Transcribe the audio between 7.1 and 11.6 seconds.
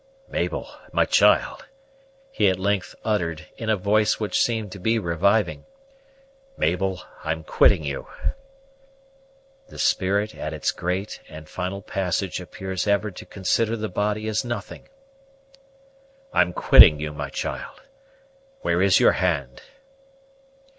I'm quitting you." The spirit at its great and